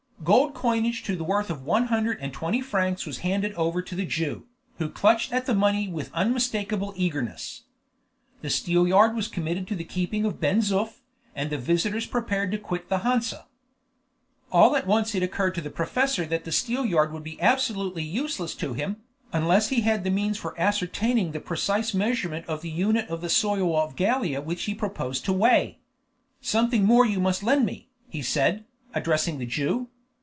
[0.23, 3.95] Gold coinage to the worth of one hundred and twenty francs was handed over to
[3.95, 4.45] the Jew,
[4.77, 7.63] who clutched at the money with unmistakable eagerness.
[8.41, 10.99] The steelyard was committed to the keeping of Ben Zoof,
[11.35, 13.47] and the visitors prepared to quit the Hansa.
[14.51, 18.53] All at once it occurred to the professor that the steelyard would be absolutely useless
[18.57, 18.97] to him,
[19.33, 23.27] unless he had the means for ascertaining the precise measurement of the unit of the
[23.29, 25.79] soil of Gallia which he proposed to weigh.
[26.41, 29.87] "Something more you must lend me," he said, addressing the Jew.